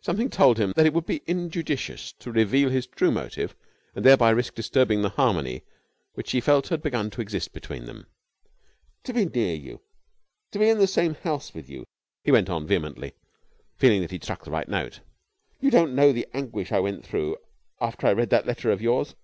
Something 0.00 0.28
told 0.30 0.58
him 0.58 0.72
that 0.74 0.84
it 0.84 0.92
would 0.94 1.06
be 1.06 1.22
injudicious 1.28 2.10
to 2.14 2.32
reveal 2.32 2.68
his 2.70 2.88
true 2.88 3.12
motive 3.12 3.54
and 3.94 4.04
thereby 4.04 4.30
risk 4.30 4.56
disturbing 4.56 5.00
the 5.02 5.10
harmony 5.10 5.62
which 6.14 6.32
he 6.32 6.40
felt 6.40 6.66
had 6.70 6.82
begun 6.82 7.08
to 7.10 7.20
exist 7.20 7.52
between 7.52 7.84
them. 7.84 8.04
"To 9.04 9.12
be 9.12 9.26
near 9.26 9.54
you! 9.54 9.80
To 10.50 10.58
be 10.58 10.68
in 10.70 10.78
the 10.78 10.88
same 10.88 11.14
house 11.14 11.54
with 11.54 11.70
you!" 11.70 11.84
he 12.24 12.32
went 12.32 12.50
on 12.50 12.66
vehemently 12.66 13.12
feeling 13.76 14.00
that 14.00 14.10
he 14.10 14.16
had 14.16 14.24
struck 14.24 14.44
the 14.44 14.50
right 14.50 14.66
note. 14.68 14.98
"You 15.60 15.70
don't 15.70 15.94
know 15.94 16.10
the 16.10 16.26
anguish 16.34 16.72
I 16.72 16.80
went 16.80 17.06
through 17.06 17.36
after 17.80 18.08
I 18.08 18.12
read 18.12 18.30
that 18.30 18.44
letter 18.44 18.72
of 18.72 18.82
yours. 18.82 19.14